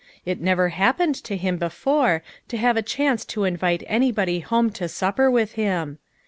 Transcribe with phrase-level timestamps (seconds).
[0.25, 4.87] It never happened to him before to have a chance to invite anybody home to
[4.89, 5.99] supper with him.